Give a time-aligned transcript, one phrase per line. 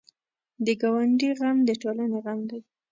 [0.65, 2.59] د ګاونډي غم د ټولنې غم دی